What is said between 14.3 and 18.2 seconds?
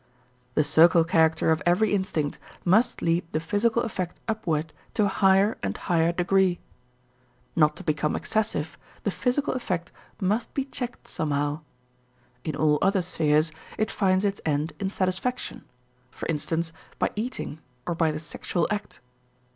end in satisfaction, for instance, by eating or by the